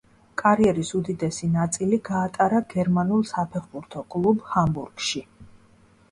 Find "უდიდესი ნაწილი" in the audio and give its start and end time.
0.99-1.99